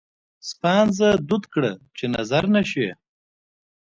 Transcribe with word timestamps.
سپانځه 0.49 1.09
دود 1.29 1.43
کړه 1.53 1.71
چې 1.97 2.05
نظره 2.15 2.47
نه 2.55 2.61
شي. 2.69 2.87